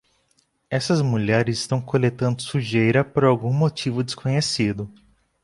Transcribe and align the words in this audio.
Essas 0.67 0.99
mulheres 0.99 1.59
estão 1.59 1.79
coletando 1.79 2.41
sujeira 2.41 3.03
por 3.05 3.23
algum 3.23 3.53
motivo 3.53 4.01
desconhecido. 4.03 4.89